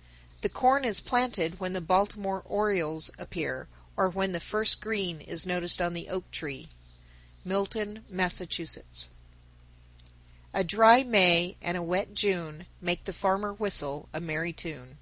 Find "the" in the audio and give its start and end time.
0.40-0.58, 1.74-1.80, 4.32-4.40, 5.92-6.08, 13.04-13.12